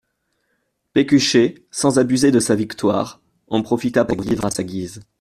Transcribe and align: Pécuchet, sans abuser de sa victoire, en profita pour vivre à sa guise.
Pécuchet, 0.93 1.63
sans 1.69 1.99
abuser 1.99 2.31
de 2.31 2.39
sa 2.39 2.55
victoire, 2.55 3.21
en 3.49 3.61
profita 3.61 4.03
pour 4.03 4.19
vivre 4.19 4.45
à 4.45 4.49
sa 4.49 4.63
guise. 4.63 5.01